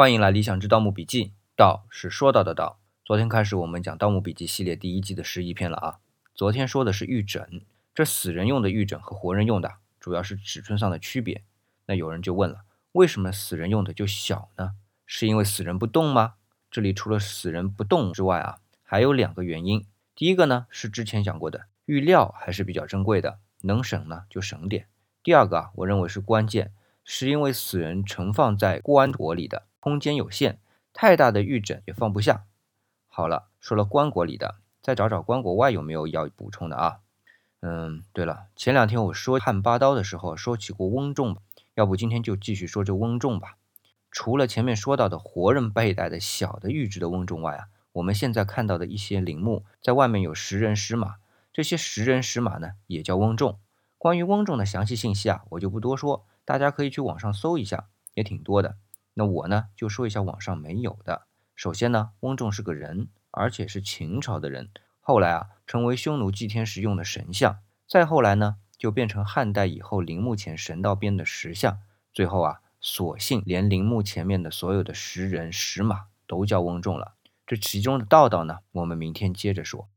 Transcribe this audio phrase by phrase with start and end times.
[0.00, 2.80] 欢迎来理想之盗墓笔记，盗是说到的盗。
[3.04, 5.98] 昨天开始我们讲《盗墓笔记》系列第一季的十一篇了啊。
[6.34, 7.60] 昨天说的是玉枕，
[7.94, 11.42] 这死人用的玉枕和活人用的主要是尺寸上的区别。
[11.84, 14.70] 那有人就问了，为什么死人用的就小呢？
[15.04, 16.36] 是因为死人不动吗？
[16.70, 19.84] 这里除了死人不动之外啊，还有两个原因。
[20.14, 24.86] 第一个呢是之前讲过的，玉料还是比较珍贵的，能省呢就省点。
[25.22, 26.72] 第二个啊，我认为是关键，
[27.04, 29.64] 是因为死人盛放在棺椁里的。
[29.80, 30.58] 空间有限，
[30.92, 32.44] 太大的玉枕也放不下。
[33.08, 37.00] 好了，说了棺椁里的，再找找棺椁外有没有要补充的啊？
[37.60, 41.36] 嗯，对了，前两天我说汉八刀的时候说起过翁仲，
[41.74, 43.56] 要不今天就继续说这翁仲吧。
[44.10, 51.16] 除了前面说到的活人佩戴的小的玉质的翁仲外啊，我们现在看到的一些陵墓在外面有石人石马，
[51.52, 53.58] 这些石人石马呢也叫翁仲。
[53.98, 58.76] 关于翁仲的详细信息啊，我就不多说，大家可以去网上搜一下，也挺多的。
[59.14, 61.22] 那我呢就说一下网上没有的。
[61.54, 64.70] 首先呢，翁仲是个人，而且是秦朝的人。
[65.00, 67.58] 后来啊，成为匈奴祭天时用的神像。
[67.86, 71.80] 再后来呢，就变成汉代以后陵墓前神道边的石像。
[72.12, 77.14] 最后啊，索性连陵墓前面的所有的石人石马都叫翁仲了。
[77.46, 79.88] 这其中的道道呢，我们明天接着说。